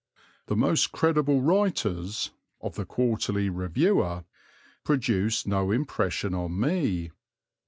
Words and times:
"The 0.47 0.55
most 0.55 0.91
credible 0.91 1.43
writers" 1.43 2.31
of 2.59 2.73
the 2.73 2.87
Quarterly 2.87 3.51
Reviewer 3.51 4.23
produce 4.83 5.45
no 5.45 5.69
impression 5.69 6.33
on 6.33 6.59
me. 6.59 7.11